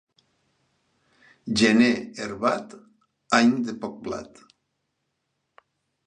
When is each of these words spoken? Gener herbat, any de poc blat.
Gener 1.59 1.91
herbat, 2.23 2.73
any 3.39 3.51
de 3.67 3.75
poc 3.83 3.99
blat. 4.09 4.41